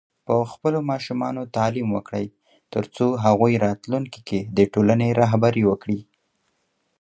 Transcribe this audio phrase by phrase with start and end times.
[0.27, 2.25] په خپلو ماشومانو تعليم وکړئ،
[2.73, 5.99] ترڅو هغوی راتلونکي کې د ټولنې رهبري وکړي.